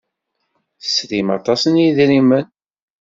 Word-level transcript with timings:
Tesrim 0.81 1.27
aṭas 1.37 1.61
n 1.67 1.81
yidrimen? 1.83 2.45